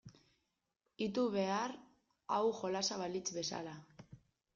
[1.07, 1.75] Ito behar
[2.37, 3.75] hau jolasa balitz bezala.